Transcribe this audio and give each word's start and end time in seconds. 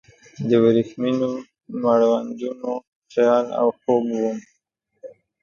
د 0.49 0.51
وریښمینو 0.63 1.29
مړوندونو 1.83 2.71
خیال 3.13 3.45
او 3.59 3.67
خوب 3.79 4.05
وم 4.19 4.37